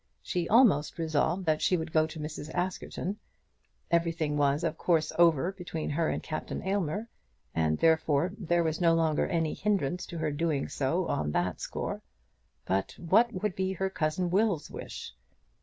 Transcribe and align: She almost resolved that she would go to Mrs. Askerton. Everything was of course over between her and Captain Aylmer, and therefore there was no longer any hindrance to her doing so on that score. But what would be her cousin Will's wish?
She 0.23 0.49
almost 0.49 0.97
resolved 0.97 1.45
that 1.45 1.61
she 1.61 1.77
would 1.77 1.91
go 1.91 2.07
to 2.07 2.19
Mrs. 2.19 2.49
Askerton. 2.55 3.17
Everything 3.91 4.35
was 4.35 4.63
of 4.63 4.75
course 4.75 5.13
over 5.19 5.51
between 5.51 5.91
her 5.91 6.09
and 6.09 6.23
Captain 6.23 6.63
Aylmer, 6.63 7.07
and 7.53 7.77
therefore 7.77 8.31
there 8.39 8.63
was 8.63 8.81
no 8.81 8.95
longer 8.95 9.27
any 9.27 9.53
hindrance 9.53 10.07
to 10.07 10.17
her 10.17 10.31
doing 10.31 10.67
so 10.67 11.05
on 11.05 11.33
that 11.33 11.59
score. 11.61 12.01
But 12.65 12.93
what 12.97 13.31
would 13.43 13.55
be 13.55 13.73
her 13.73 13.91
cousin 13.91 14.31
Will's 14.31 14.71
wish? 14.71 15.13